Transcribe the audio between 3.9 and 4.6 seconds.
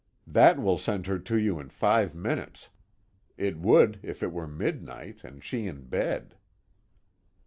if it were